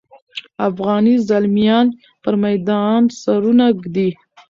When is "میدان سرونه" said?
2.43-3.65